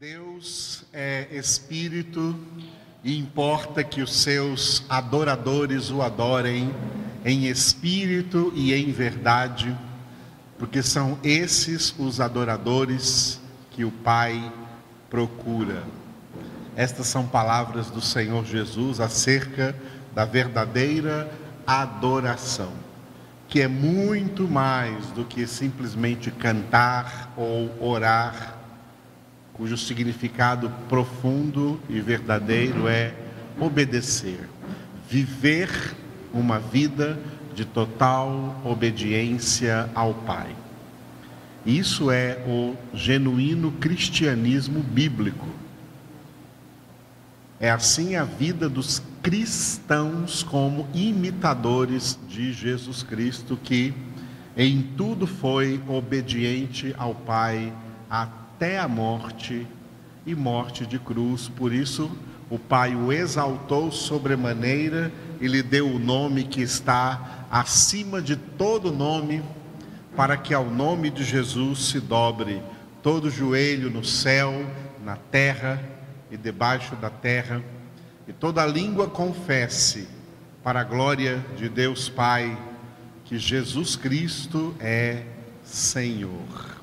[0.00, 2.38] Deus é espírito
[3.02, 6.72] e importa que os seus adoradores o adorem
[7.24, 9.76] em espírito e em verdade,
[10.56, 13.40] porque são esses os adoradores
[13.72, 14.52] que o Pai
[15.10, 15.82] procura.
[16.76, 19.74] Estas são palavras do Senhor Jesus acerca
[20.14, 21.28] da verdadeira
[21.66, 22.72] adoração,
[23.48, 28.57] que é muito mais do que simplesmente cantar ou orar
[29.58, 33.12] cujo significado profundo e verdadeiro é
[33.60, 34.48] obedecer,
[35.10, 35.68] viver
[36.32, 37.18] uma vida
[37.56, 40.54] de total obediência ao Pai.
[41.66, 45.48] Isso é o genuíno cristianismo bíblico.
[47.58, 53.92] É assim a vida dos cristãos como imitadores de Jesus Cristo, que
[54.56, 57.72] em tudo foi obediente ao Pai
[58.08, 59.64] até até a morte
[60.26, 61.46] e morte de cruz.
[61.46, 62.10] Por isso,
[62.50, 68.90] o Pai o exaltou sobremaneira e lhe deu o nome que está acima de todo
[68.90, 69.44] nome,
[70.16, 72.60] para que ao nome de Jesus se dobre
[73.00, 74.52] todo joelho no céu,
[75.04, 75.80] na terra
[76.28, 77.62] e debaixo da terra,
[78.26, 80.08] e toda língua confesse,
[80.64, 82.58] para a glória de Deus Pai,
[83.24, 85.22] que Jesus Cristo é
[85.62, 86.77] Senhor.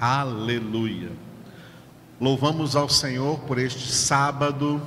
[0.00, 1.10] Aleluia.
[2.20, 4.80] Louvamos ao Senhor por este sábado,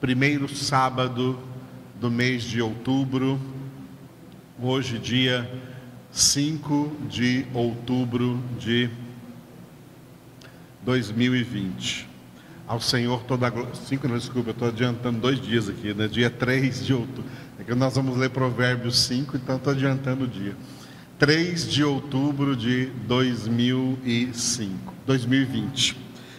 [0.00, 1.38] primeiro sábado
[2.00, 3.40] do mês de outubro,
[4.60, 5.48] hoje, dia
[6.10, 8.90] 5 de outubro de
[10.82, 12.08] 2020.
[12.66, 13.74] Ao Senhor toda a glória.
[13.76, 16.08] Cinco, não, desculpa, eu estou adiantando dois dias aqui, né?
[16.08, 17.30] Dia 3 de outubro.
[17.60, 20.56] É que nós vamos ler Provérbios 5, então estou adiantando o dia.
[21.20, 25.94] 3 de outubro de 2005, 2020.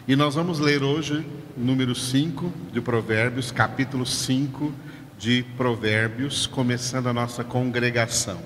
[0.08, 1.24] E nós vamos ler hoje
[1.56, 4.74] número 5 de Provérbios, capítulo 5
[5.20, 8.41] de Provérbios, começando a nossa congregação.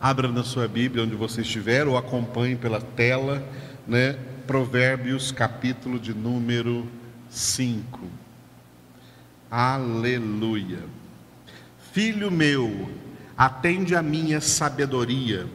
[0.00, 3.40] Abra na sua Bíblia onde você estiver ou acompanhe pela tela,
[3.86, 4.18] né?
[4.48, 6.88] Provérbios, capítulo de número
[7.30, 8.00] 5.
[9.48, 10.80] Aleluia.
[11.92, 12.90] Filho meu,
[13.36, 15.48] Atende a minha sabedoria,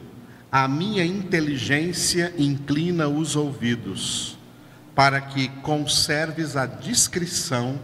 [0.52, 4.36] a minha inteligência inclina os ouvidos,
[4.94, 7.80] para que conserves a discrição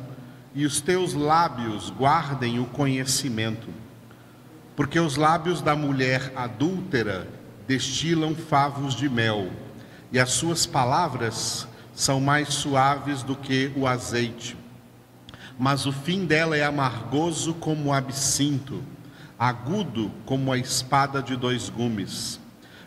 [0.54, 3.68] e os teus lábios guardem o conhecimento.
[4.74, 7.26] Porque os lábios da mulher adúltera
[7.66, 9.50] destilam favos de mel,
[10.12, 14.58] e as suas palavras são mais suaves do que o azeite.
[15.58, 18.82] Mas o fim dela é amargoso como o absinto
[19.38, 22.40] agudo como a espada de dois gumes.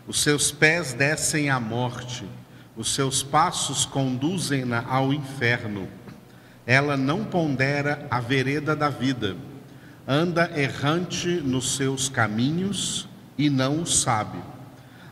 [0.06, 2.24] Os seus pés descem à morte,
[2.76, 5.88] os seus passos conduzem-na ao inferno.
[6.66, 9.36] Ela não pondera a vereda da vida,
[10.06, 14.38] anda errante nos seus caminhos e não o sabe.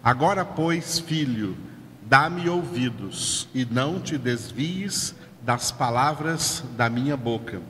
[0.03, 1.56] Agora, pois, filho,
[2.03, 7.60] dá-me ouvidos e não te desvies das palavras da minha boca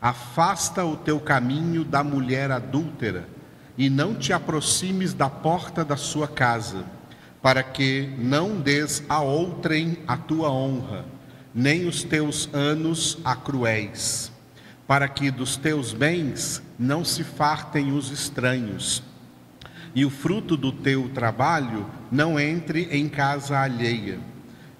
[0.00, 3.28] Afasta o teu caminho da mulher adúltera
[3.76, 6.84] e não te aproximes da porta da sua casa,
[7.42, 11.04] para que não des a outrem a tua honra,
[11.54, 14.32] nem os teus anos a cruéis,
[14.86, 19.02] para que dos teus bens não se fartem os estranhos,
[19.94, 24.18] e o fruto do teu trabalho não entre em casa alheia,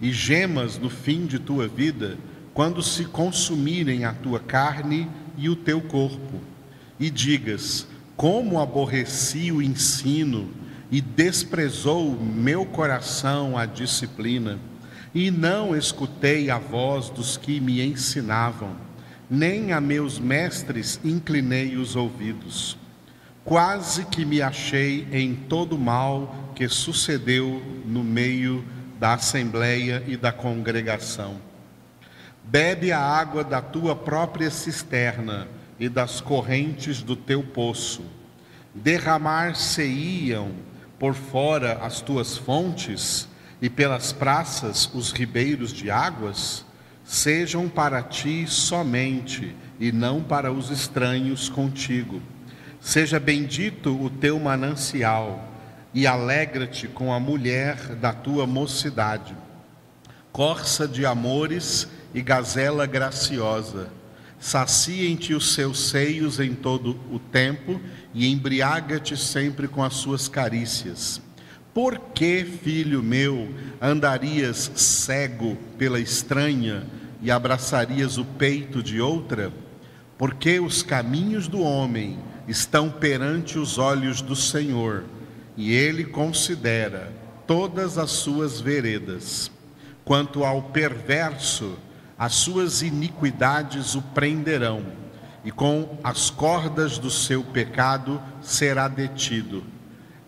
[0.00, 2.16] e gemas no fim de tua vida,
[2.52, 6.40] quando se consumirem a tua carne e o teu corpo,
[6.98, 10.50] e digas: Como aborreci o ensino
[10.90, 14.58] e desprezou meu coração a disciplina,
[15.14, 18.76] e não escutei a voz dos que me ensinavam,
[19.28, 22.76] nem a meus mestres inclinei os ouvidos.
[23.44, 28.64] Quase que me achei em todo o mal que sucedeu no meio
[28.98, 31.49] da assembleia e da congregação
[32.44, 35.46] Bebe a água da tua própria cisterna
[35.78, 38.02] e das correntes do teu poço.
[38.74, 40.52] Derramar-se-iam
[40.98, 43.28] por fora as tuas fontes
[43.62, 46.64] e pelas praças os ribeiros de águas?
[47.04, 52.20] Sejam para ti somente e não para os estranhos contigo.
[52.80, 55.48] Seja bendito o teu manancial
[55.92, 59.36] e alegra-te com a mulher da tua mocidade.
[60.32, 63.88] Corça de amores e gazela graciosa.
[64.38, 67.80] Saciem-te os seus seios em todo o tempo
[68.14, 71.20] e embriaga-te sempre com as suas carícias.
[71.74, 73.48] Por que, filho meu,
[73.80, 76.84] andarias cego pela estranha
[77.22, 79.52] e abraçarias o peito de outra?
[80.18, 82.18] Porque os caminhos do homem
[82.48, 85.04] estão perante os olhos do Senhor,
[85.56, 87.12] e ele considera
[87.46, 89.50] todas as suas veredas.
[90.04, 91.78] Quanto ao perverso,
[92.20, 94.84] as suas iniquidades o prenderão,
[95.42, 99.64] e com as cordas do seu pecado será detido.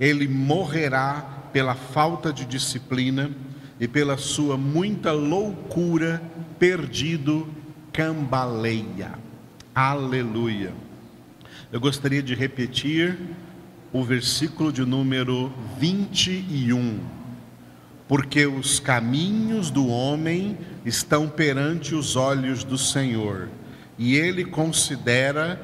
[0.00, 3.30] Ele morrerá pela falta de disciplina
[3.78, 6.22] e pela sua muita loucura,
[6.58, 7.46] perdido,
[7.92, 9.12] cambaleia.
[9.74, 10.72] Aleluia.
[11.70, 13.18] Eu gostaria de repetir
[13.92, 17.21] o versículo de número 21.
[18.12, 23.48] Porque os caminhos do homem estão perante os olhos do Senhor,
[23.96, 25.58] e ele considera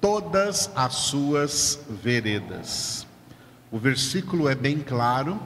[0.00, 3.04] todas as suas veredas.
[3.68, 5.40] O versículo é bem claro.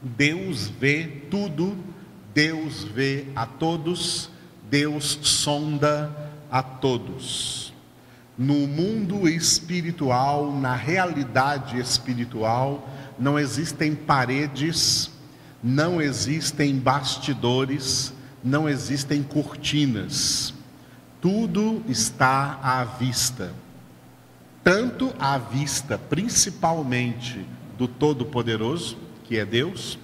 [0.00, 1.76] Deus vê tudo,
[2.32, 4.30] Deus vê a todos,
[4.70, 6.10] Deus sonda
[6.50, 7.74] a todos
[8.38, 12.88] no mundo espiritual, na realidade espiritual,
[13.18, 15.10] não existem paredes,
[15.62, 18.12] não existem bastidores,
[18.42, 20.54] não existem cortinas.
[21.20, 23.52] Tudo está à vista.
[24.62, 27.44] Tanto à vista, principalmente,
[27.76, 29.98] do Todo-Poderoso, que é Deus,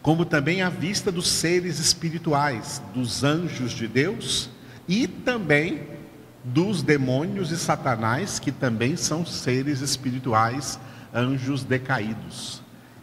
[0.00, 4.50] como também à vista dos seres espirituais, dos anjos de Deus
[4.88, 5.86] e também
[6.44, 10.78] dos demônios e Satanás, que também são seres espirituais,
[11.14, 12.61] anjos decaídos.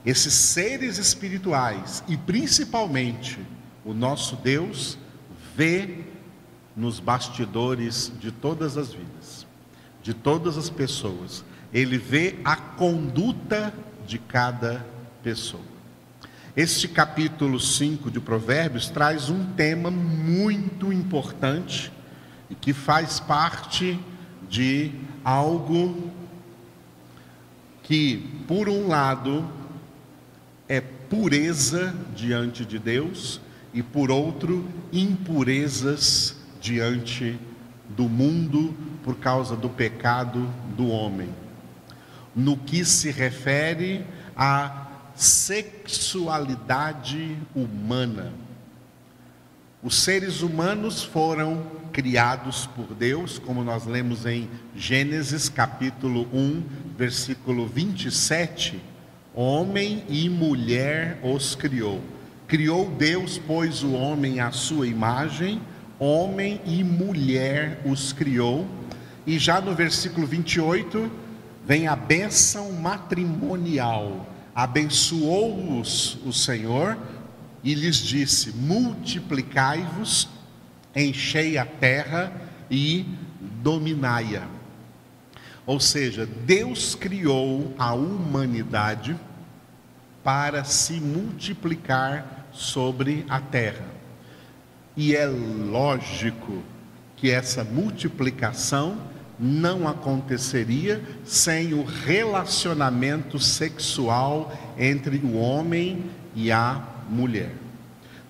[0.10, 3.38] Esses seres espirituais e principalmente
[3.86, 4.98] o nosso Deus
[5.56, 6.00] vê
[6.76, 9.46] nos bastidores de todas as vidas,
[10.02, 11.46] de todas as pessoas.
[11.72, 13.72] Ele vê a conduta
[14.08, 14.84] de cada
[15.22, 15.62] pessoa.
[16.58, 21.94] Este capítulo 5 de Provérbios traz um tema muito importante
[22.50, 24.00] e que faz parte
[24.50, 24.92] de
[25.24, 26.10] algo
[27.84, 29.59] que, por um lado,
[30.70, 33.42] é pureza diante de Deus
[33.74, 37.40] e, por outro, impurezas diante
[37.90, 41.30] do mundo por causa do pecado do homem.
[42.36, 44.06] No que se refere
[44.38, 44.86] à
[45.16, 48.32] sexualidade humana.
[49.82, 56.64] Os seres humanos foram criados por Deus, como nós lemos em Gênesis capítulo 1,
[56.96, 58.89] versículo 27.
[59.34, 62.02] Homem e mulher os criou.
[62.48, 65.62] Criou Deus, pois, o homem à sua imagem,
[66.00, 68.68] homem e mulher os criou.
[69.26, 71.12] E já no versículo 28,
[71.66, 74.28] vem a bênção matrimonial.
[74.56, 76.98] Abençoou-os o Senhor
[77.64, 80.28] e lhes disse: Multiplicai-vos,
[80.96, 82.32] enchei a terra
[82.70, 83.06] e
[83.62, 84.59] dominai-a.
[85.70, 89.16] Ou seja, Deus criou a humanidade
[90.24, 93.86] para se multiplicar sobre a terra.
[94.98, 96.64] E é lógico
[97.16, 98.98] que essa multiplicação
[99.40, 107.54] não aconteceria sem o relacionamento sexual entre o homem e a mulher.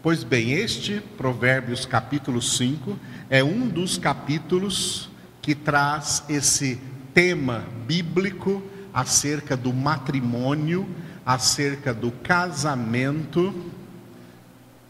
[0.03, 5.09] Pois bem, este Provérbios capítulo 5 é um dos capítulos
[5.41, 6.77] que traz esse
[7.13, 8.63] tema bíblico
[8.93, 10.87] acerca do matrimônio,
[11.25, 13.53] acerca do casamento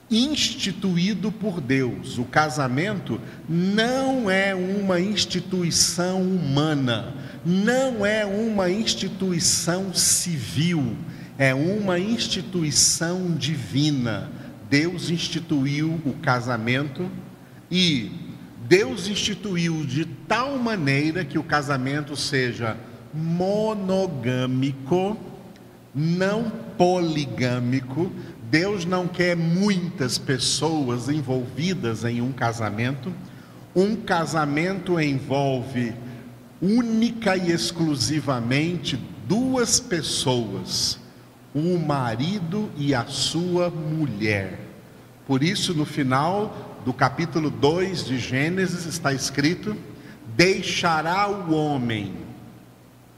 [0.10, 2.18] instituído por Deus.
[2.18, 7.14] O casamento não é uma instituição humana,
[7.46, 10.98] não é uma instituição civil,
[11.38, 14.32] é uma instituição divina.
[14.70, 17.10] Deus instituiu o casamento
[17.72, 18.29] e
[18.70, 22.78] Deus instituiu de tal maneira que o casamento seja
[23.12, 25.18] monogâmico,
[25.94, 28.12] não poligâmico.
[28.52, 33.12] Deus não quer muitas pessoas envolvidas em um casamento.
[33.76, 35.92] Um casamento envolve
[36.62, 41.00] única e exclusivamente duas pessoas
[41.56, 44.60] o marido e a sua mulher.
[45.26, 49.76] Por isso, no final do capítulo 2 de Gênesis está escrito:
[50.36, 52.16] Deixará o homem,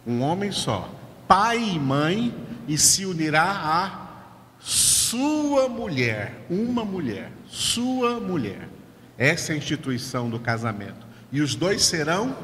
[0.06, 0.90] um homem só,
[1.28, 2.34] pai e mãe,
[2.68, 4.02] e se unirá a
[4.60, 8.70] sua mulher, uma mulher, sua mulher.
[9.18, 11.06] Essa é a instituição do casamento.
[11.32, 12.36] E os dois serão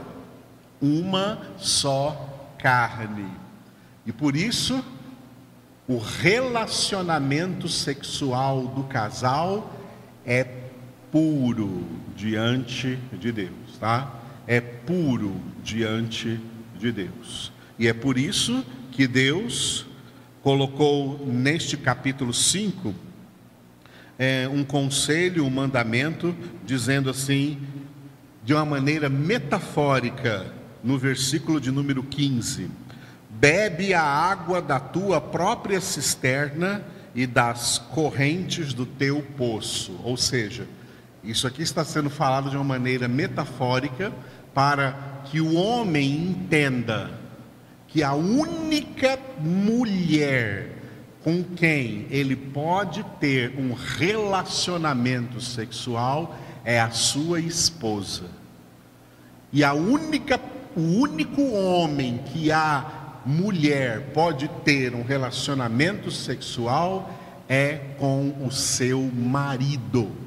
[0.81, 3.27] uma só carne.
[4.05, 4.83] E por isso,
[5.87, 9.73] o relacionamento sexual do casal
[10.25, 10.43] é
[11.17, 11.83] puro
[12.15, 14.21] diante de Deus, tá?
[14.45, 16.39] É puro diante
[16.77, 17.51] de Deus.
[17.79, 19.87] E é por isso que Deus
[20.43, 22.93] colocou neste capítulo 5
[24.19, 27.57] é, um conselho, um mandamento, dizendo assim,
[28.43, 32.69] de uma maneira metafórica, no versículo de número 15:
[33.27, 39.99] Bebe a água da tua própria cisterna e das correntes do teu poço.
[40.03, 40.67] Ou seja,
[41.27, 44.13] isso aqui está sendo falado de uma maneira metafórica
[44.53, 47.11] para que o homem entenda
[47.87, 50.77] que a única mulher
[51.23, 58.23] com quem ele pode ter um relacionamento sexual é a sua esposa.
[59.51, 60.39] E a única,
[60.75, 67.13] o único homem que a mulher pode ter um relacionamento sexual
[67.49, 70.26] é com o seu marido.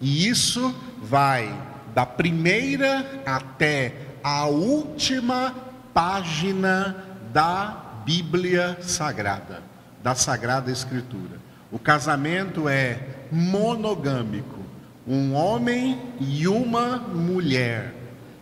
[0.00, 1.54] E isso vai
[1.94, 5.54] da primeira até a última
[5.94, 9.76] página da Bíblia Sagrada
[10.06, 11.40] da Sagrada Escritura.
[11.68, 13.00] O casamento é
[13.32, 14.60] monogâmico,
[15.04, 17.92] um homem e uma mulher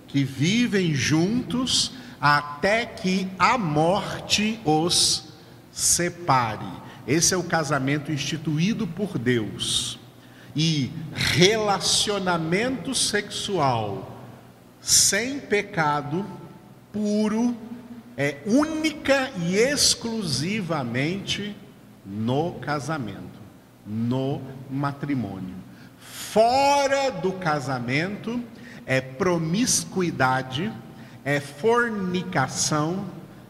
[0.06, 5.32] que vivem juntos até que a morte os
[5.72, 6.66] separe.
[7.08, 9.98] Esse é o casamento instituído por Deus.
[10.54, 14.12] E relacionamento sexual
[14.80, 16.24] sem pecado,
[16.92, 17.56] puro,
[18.16, 21.56] é única e exclusivamente
[22.04, 23.40] no casamento,
[23.86, 25.54] no matrimônio.
[25.98, 28.42] Fora do casamento
[28.84, 30.70] é promiscuidade,
[31.24, 33.06] é fornicação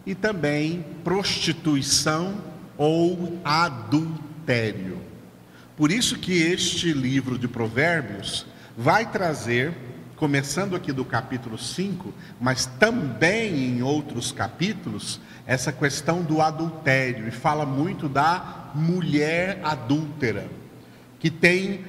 [0.06, 2.36] e também prostituição
[2.76, 5.00] ou adultério.
[5.76, 9.74] Por isso que este livro de Provérbios vai trazer
[10.14, 17.32] começando aqui do capítulo 5, mas também em outros capítulos, essa questão do adultério, e
[17.32, 20.46] fala muito da mulher adúltera,
[21.18, 21.84] que tem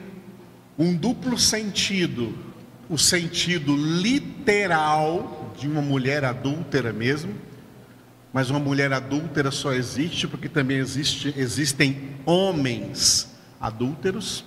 [0.79, 2.35] um duplo sentido:
[2.89, 7.35] o sentido literal de uma mulher adúltera mesmo,
[8.33, 14.45] mas uma mulher adúltera só existe porque também existe, existem homens adúlteros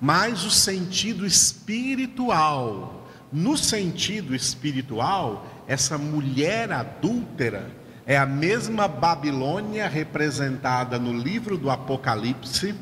[0.00, 3.08] mas o sentido espiritual.
[3.32, 7.70] No sentido espiritual, essa mulher adúltera
[8.06, 12.74] é a mesma Babilônia representada no livro do Apocalipse,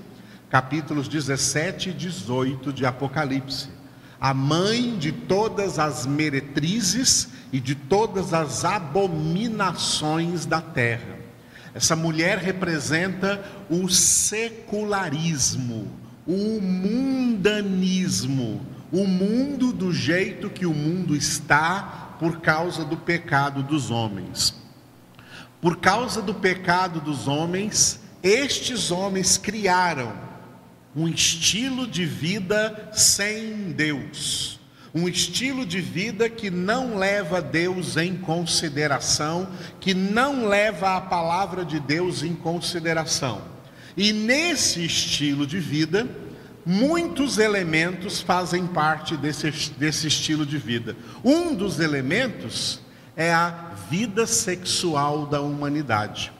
[0.51, 3.69] capítulos 17 e 18 de Apocalipse.
[4.21, 11.22] A mãe de todas as meretrizes e de todas as abominações da terra.
[11.75, 15.91] Essa mulher representa o secularismo,
[16.27, 18.61] o mundanismo,
[18.93, 24.55] o mundo do jeito que o mundo está por causa do pecado dos homens.
[25.61, 30.13] Por causa do pecado dos homens, estes homens criaram
[30.95, 34.61] um estilo de vida sem Deus,
[34.95, 39.49] um estilo de vida que não leva Deus em consideração,
[39.81, 43.43] que não leva a palavra de Deus em consideração.
[43.97, 46.07] E nesse estilo de vida,
[46.65, 50.95] muitos elementos fazem parte desse, desse estilo de vida.
[51.25, 52.81] Um dos elementos
[53.17, 56.33] é a vida sexual da humanidade.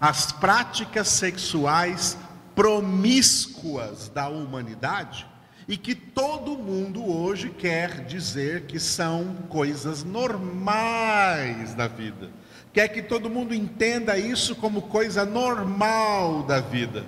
[0.00, 2.18] As práticas sexuais
[2.56, 5.26] promíscuas da humanidade
[5.66, 12.30] e que todo mundo hoje quer dizer que são coisas normais da vida
[12.74, 17.04] quer que todo mundo entenda isso como coisa normal da vida.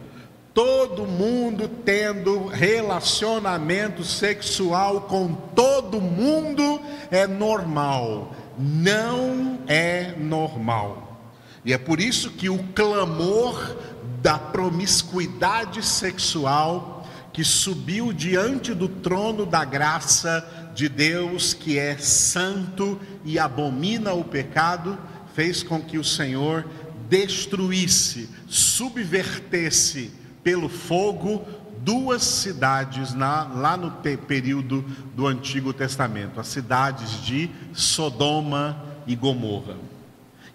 [0.55, 8.33] Todo mundo tendo relacionamento sexual com todo mundo é normal.
[8.57, 11.19] Não é normal.
[11.65, 13.77] E é por isso que o clamor
[14.23, 17.06] da promiscuidade sexual
[17.37, 24.25] que subiu diante do trono da graça de Deus, que é santo e abomina o
[24.25, 24.99] pecado,
[25.35, 26.67] fez com que o Senhor
[27.11, 30.11] destruísse, subvertesse
[30.43, 31.47] pelo fogo
[31.81, 34.83] duas cidades na, lá no te, período
[35.15, 39.77] do Antigo Testamento, as cidades de Sodoma e Gomorra.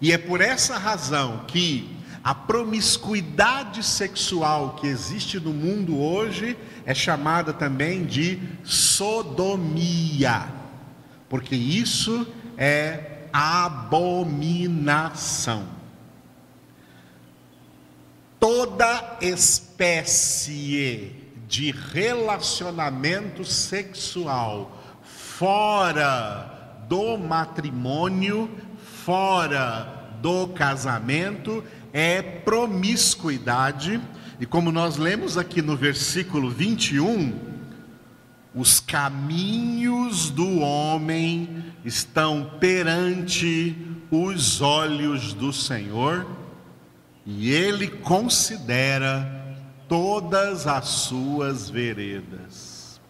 [0.00, 6.94] E é por essa razão que a promiscuidade sexual que existe no mundo hoje é
[6.94, 10.48] chamada também de sodomia,
[11.28, 12.26] porque isso
[12.56, 14.62] é abominação.
[18.42, 21.14] toda espécie
[21.46, 28.50] de relacionamento sexual fora do matrimônio,
[29.04, 31.62] fora do casamento,
[31.92, 34.00] é promiscuidade.
[34.40, 37.38] E como nós lemos aqui no versículo 21,
[38.54, 43.76] os caminhos do homem estão perante
[44.10, 46.26] os olhos do Senhor
[47.24, 49.56] e ele considera
[49.88, 53.00] todas as suas veredas.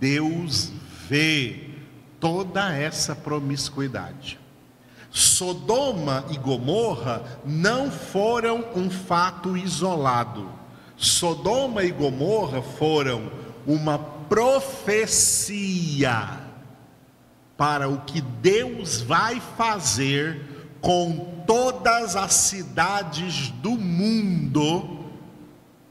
[0.00, 0.72] Deus
[1.08, 1.70] vê
[2.18, 4.41] toda essa promiscuidade.
[5.12, 10.48] Sodoma e Gomorra não foram um fato isolado.
[10.96, 13.30] Sodoma e Gomorra foram
[13.66, 15.10] uma profecia
[17.56, 25.02] para o que Deus vai fazer com todas as cidades do mundo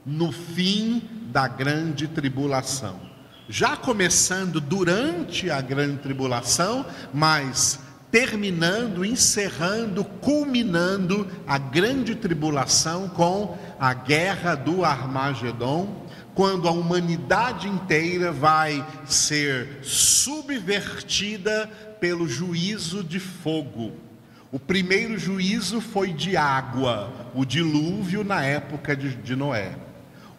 [0.06, 1.02] no fim
[1.32, 3.00] da grande tribulação.
[3.48, 7.80] Já começando durante a grande tribulação, mas
[8.12, 18.32] terminando, encerrando, culminando a grande tribulação com a guerra do Armagedon, quando a humanidade inteira
[18.32, 21.68] vai ser subvertida
[22.00, 23.94] pelo juízo de fogo.
[24.52, 29.76] O primeiro juízo foi de água, o dilúvio na época de, de Noé.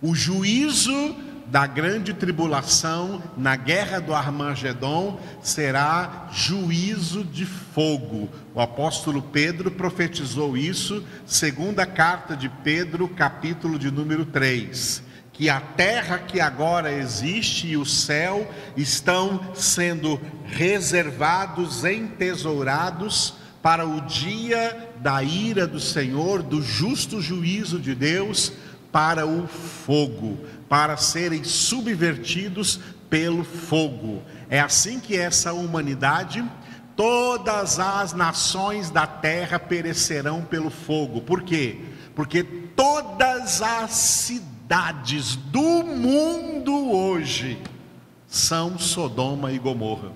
[0.02, 8.28] O juízo da grande tribulação na guerra do Armagedon será juízo de fogo.
[8.54, 15.60] O apóstolo Pedro profetizou isso, segunda carta de Pedro, capítulo de número 3 que a
[15.60, 25.22] terra que agora existe e o céu estão sendo reservados, entesourados para o dia da
[25.22, 28.52] ira do Senhor, do justo juízo de Deus,
[28.92, 34.22] para o fogo, para serem subvertidos pelo fogo.
[34.48, 36.44] É assim que essa humanidade,
[36.94, 41.22] todas as nações da terra perecerão pelo fogo.
[41.22, 41.80] Por quê?
[42.14, 47.58] Porque todas as cidades do mundo hoje
[48.26, 50.12] são Sodoma e Gomorra.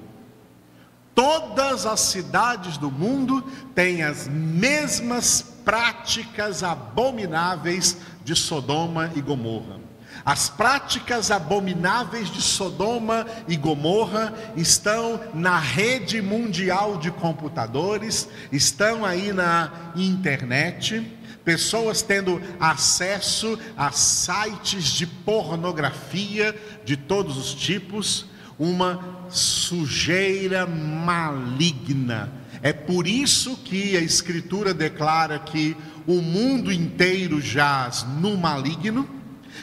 [1.15, 3.43] Todas as cidades do mundo
[3.75, 9.79] têm as mesmas práticas abomináveis de Sodoma e Gomorra.
[10.25, 19.33] As práticas abomináveis de Sodoma e Gomorra estão na rede mundial de computadores, estão aí
[19.33, 21.07] na internet,
[21.45, 26.53] pessoas tendo acesso a sites de pornografia
[26.85, 28.27] de todos os tipos
[28.59, 32.33] uma sujeira maligna.
[32.61, 35.77] É por isso que a Escritura declara que
[36.07, 39.09] o mundo inteiro jaz no maligno,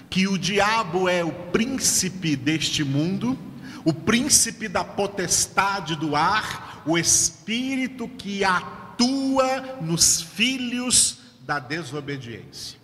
[0.10, 3.38] que o diabo é o príncipe deste mundo,
[3.86, 12.80] o príncipe da potestade do ar, o espírito que atua nos filhos da desobediência.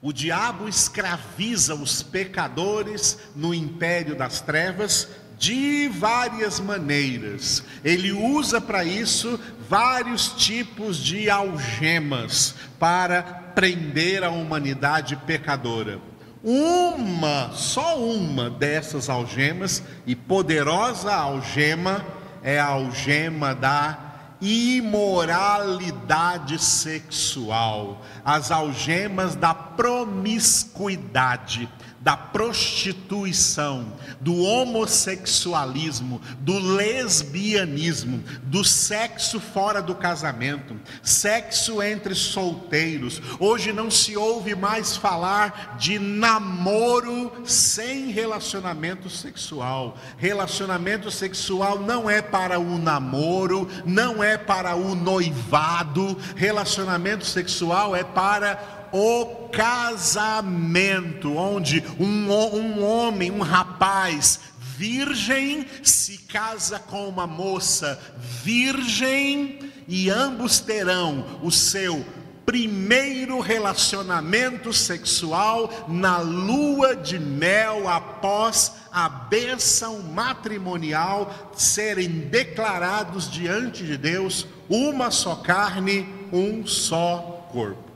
[0.00, 5.08] O diabo escraviza os pecadores no império das trevas
[5.44, 7.62] de várias maneiras.
[7.84, 13.22] Ele usa para isso vários tipos de algemas para
[13.54, 16.00] prender a humanidade pecadora.
[16.42, 22.02] Uma, só uma dessas algemas, e poderosa algema,
[22.42, 23.98] é a algema da
[24.40, 31.68] imoralidade sexual, as algemas da promiscuidade
[32.04, 43.22] da prostituição, do homossexualismo, do lesbianismo, do sexo fora do casamento, sexo entre solteiros.
[43.40, 49.96] Hoje não se ouve mais falar de namoro sem relacionamento sexual.
[50.18, 56.18] Relacionamento sexual não é para o namoro, não é para o noivado.
[56.36, 66.78] Relacionamento sexual é para o casamento, onde um, um homem, um rapaz virgem se casa
[66.78, 68.00] com uma moça
[68.44, 72.06] virgem e ambos terão o seu
[72.46, 83.96] primeiro relacionamento sexual na lua de mel após a bênção matrimonial serem declarados diante de
[83.96, 87.93] Deus uma só carne, um só corpo.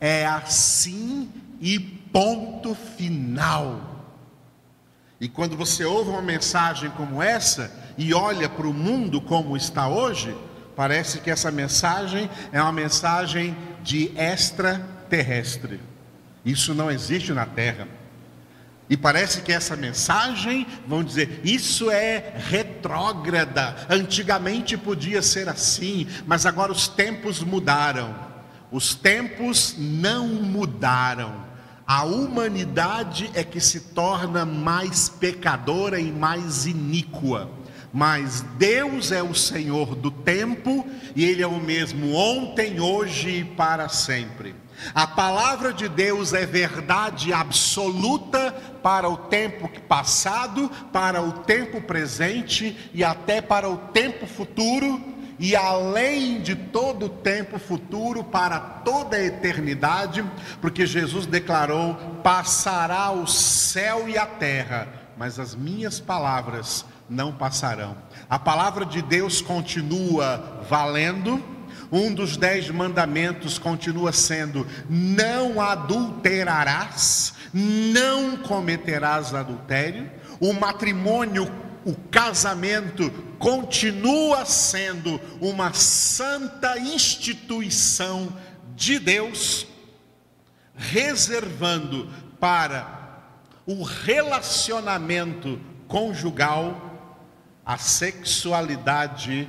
[0.00, 1.30] É assim
[1.60, 3.90] e ponto final.
[5.20, 9.88] E quando você ouve uma mensagem como essa e olha para o mundo como está
[9.88, 10.36] hoje,
[10.76, 15.80] parece que essa mensagem é uma mensagem de extraterrestre terrestre.
[16.44, 17.86] Isso não existe na terra.
[18.90, 23.76] E parece que essa mensagem, vão dizer, isso é retrógrada.
[23.88, 28.14] Antigamente podia ser assim, mas agora os tempos mudaram.
[28.70, 31.44] Os tempos não mudaram.
[31.86, 37.50] A humanidade é que se torna mais pecadora e mais iníqua.
[37.92, 43.44] Mas Deus é o Senhor do tempo e Ele é o mesmo ontem, hoje e
[43.44, 44.56] para sempre.
[44.94, 52.76] A palavra de Deus é verdade absoluta para o tempo passado, para o tempo presente
[52.92, 59.16] e até para o tempo futuro, e além de todo o tempo futuro, para toda
[59.16, 60.24] a eternidade,
[60.60, 67.96] porque Jesus declarou: passará o céu e a terra, mas as minhas palavras não passarão.
[68.28, 71.54] A palavra de Deus continua valendo
[71.94, 80.10] um dos dez mandamentos continua sendo: não adulterarás, não cometerás adultério.
[80.40, 81.48] O matrimônio,
[81.84, 88.32] o casamento, continua sendo uma santa instituição
[88.74, 89.66] de Deus,
[90.74, 93.22] reservando para
[93.66, 96.90] o relacionamento conjugal
[97.64, 99.48] a sexualidade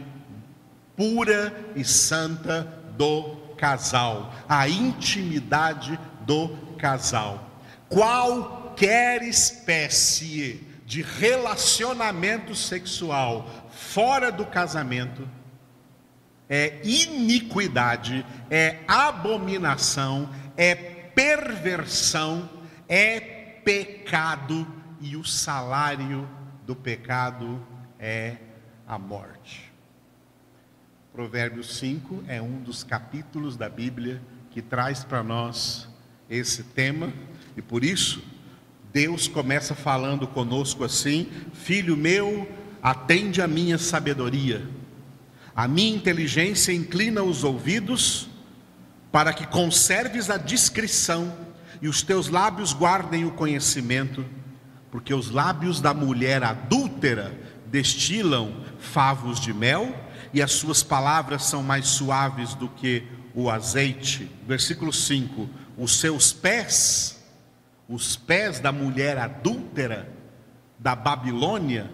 [0.95, 2.63] pura e santa
[2.97, 7.49] do casal, a intimidade do casal.
[7.89, 15.27] Qualquer espécie de relacionamento sexual fora do casamento
[16.47, 22.47] é iniquidade, é abominação, é perversão,
[22.87, 24.67] é pecado
[25.01, 26.29] e o salário
[26.65, 27.65] do pecado
[27.99, 28.37] é
[28.87, 29.73] a morte.
[31.11, 34.21] Provérbios 5 é um dos capítulos da Bíblia
[34.51, 35.89] que traz para nós
[36.29, 37.11] esse tema,
[37.57, 38.23] e por isso
[38.95, 42.47] Deus começa falando conosco assim: Filho meu,
[42.81, 44.65] atende a minha sabedoria,
[45.53, 48.29] a minha inteligência inclina os ouvidos,
[49.11, 51.35] para que conserves a discrição
[51.81, 54.23] e os teus lábios guardem o conhecimento,
[54.89, 59.93] porque os lábios da mulher adúltera destilam favos de mel
[60.33, 63.03] e as suas palavras são mais suaves do que
[63.33, 64.31] o azeite.
[64.47, 67.14] Versículo 5: Os seus pés,
[67.87, 70.09] os pés da mulher adúltera
[70.79, 71.89] da Babilônia,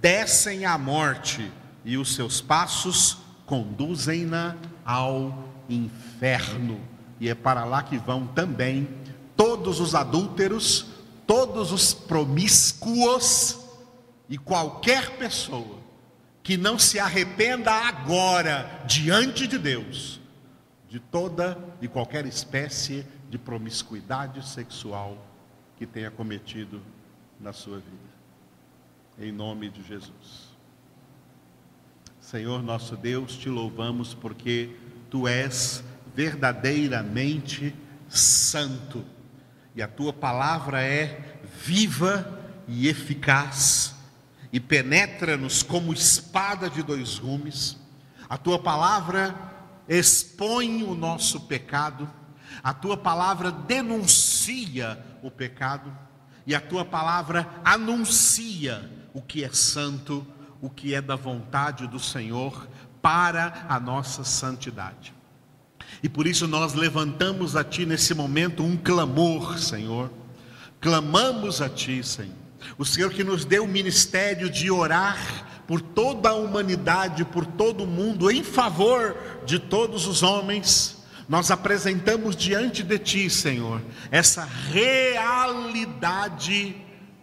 [0.00, 1.50] descem à morte,
[1.84, 6.80] e os seus passos conduzem-na ao inferno.
[7.18, 8.88] E é para lá que vão também
[9.36, 10.86] todos os adúlteros,
[11.26, 13.58] todos os promíscuos
[14.28, 15.78] e qualquer pessoa
[16.42, 20.20] que não se arrependa agora diante de Deus
[20.90, 25.16] de toda e qualquer espécie de promiscuidade sexual
[25.76, 26.80] que tenha cometido
[27.40, 28.10] na sua vida.
[29.18, 30.50] Em nome de Jesus.
[32.20, 34.76] Senhor nosso Deus, te louvamos porque
[35.08, 35.82] tu és
[36.14, 37.74] verdadeiramente
[38.08, 39.04] santo
[39.74, 43.94] e a tua palavra é viva e eficaz
[44.52, 47.76] e penetra-nos como espada de dois gumes.
[48.28, 49.34] A tua palavra
[49.88, 52.08] expõe o nosso pecado,
[52.62, 55.96] a tua palavra denuncia o pecado,
[56.46, 60.26] e a tua palavra anuncia o que é santo,
[60.60, 62.68] o que é da vontade do Senhor
[63.00, 65.14] para a nossa santidade.
[66.02, 70.10] E por isso nós levantamos a Ti nesse momento um clamor, Senhor.
[70.80, 72.40] Clamamos a Ti, Senhor
[72.78, 77.84] o Senhor que nos deu o ministério de orar por toda a humanidade, por todo
[77.84, 80.99] o mundo, em favor de todos os homens.
[81.30, 86.74] Nós apresentamos diante de Ti, Senhor, essa realidade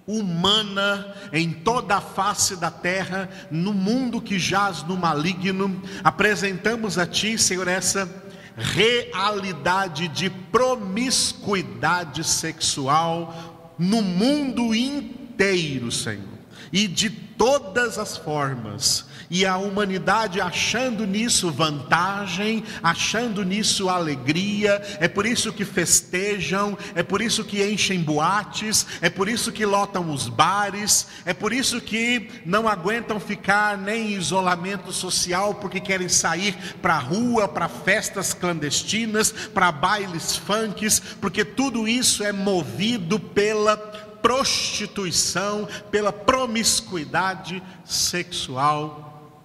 [0.08, 5.82] humana em toda a face da terra, no mundo que jaz no maligno.
[6.02, 8.10] Apresentamos a Ti, Senhor, essa
[8.56, 16.37] realidade de promiscuidade sexual no mundo inteiro Senhor,
[16.72, 25.08] e de todas as formas, e a humanidade achando nisso vantagem, achando nisso alegria, é
[25.08, 30.12] por isso que festejam, é por isso que enchem boates, é por isso que lotam
[30.12, 36.10] os bares, é por isso que não aguentam ficar nem em isolamento social, porque querem
[36.10, 43.20] sair para a rua, para festas clandestinas, para bailes funks, porque tudo isso é movido
[43.20, 49.42] pela prostituição, pela promiscuidade sexual.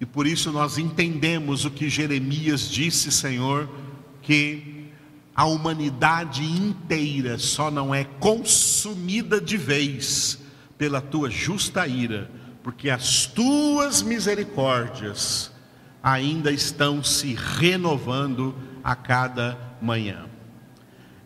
[0.00, 3.68] E por isso nós entendemos o que Jeremias disse, Senhor,
[4.22, 4.90] que
[5.34, 10.38] a humanidade inteira só não é consumida de vez
[10.78, 12.30] pela tua justa ira,
[12.62, 15.50] porque as tuas misericórdias
[16.02, 20.26] ainda estão se renovando a cada manhã.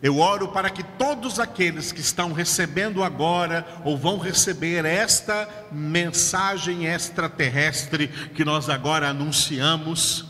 [0.01, 6.85] Eu oro para que todos aqueles que estão recebendo agora ou vão receber esta mensagem
[6.85, 10.25] extraterrestre que nós agora anunciamos,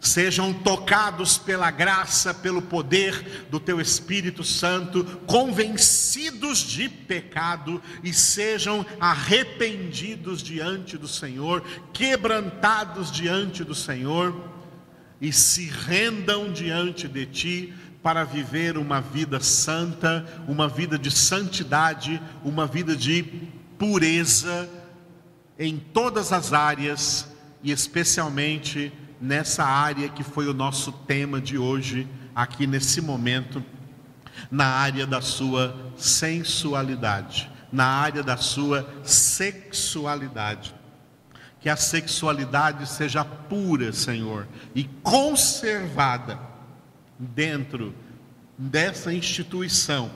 [0.00, 8.86] sejam tocados pela graça, pelo poder do Teu Espírito Santo, convencidos de pecado e sejam
[8.98, 14.56] arrependidos diante do Senhor, quebrantados diante do Senhor
[15.20, 17.74] e se rendam diante de Ti
[18.06, 23.24] para viver uma vida santa, uma vida de santidade, uma vida de
[23.76, 24.70] pureza
[25.58, 27.28] em todas as áreas
[27.64, 33.60] e especialmente nessa área que foi o nosso tema de hoje, aqui nesse momento,
[34.52, 40.72] na área da sua sensualidade, na área da sua sexualidade.
[41.58, 46.54] Que a sexualidade seja pura, Senhor, e conservada
[47.18, 47.94] dentro
[48.58, 50.10] dessa instituição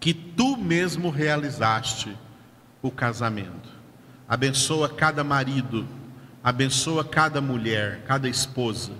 [0.00, 2.16] que tu mesmo realizaste
[2.82, 3.70] o casamento.
[4.28, 5.86] Abençoa cada marido,
[6.42, 8.92] abençoa cada mulher, cada esposa,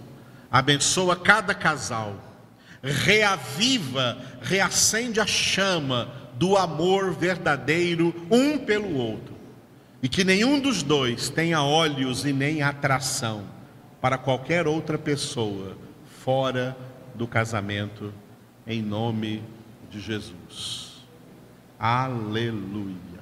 [0.50, 2.16] abençoa cada casal.
[2.82, 9.34] Reaviva, reacende a chama do amor verdadeiro um pelo outro.
[10.02, 13.44] E que nenhum dos dois tenha olhos e nem atração
[14.00, 15.78] para qualquer outra pessoa
[16.24, 16.76] fora
[17.14, 18.12] do casamento,
[18.66, 19.42] em nome
[19.90, 21.04] de Jesus.
[21.78, 23.13] Aleluia.